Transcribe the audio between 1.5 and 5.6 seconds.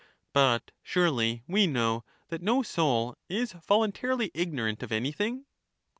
know that no soul is voluntarily ig norant of anything